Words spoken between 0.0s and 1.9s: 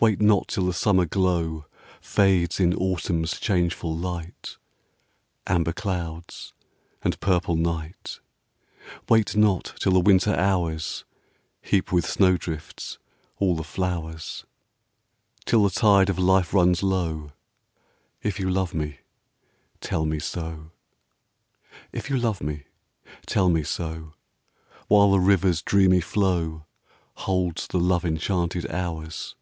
Wait not till the summer glow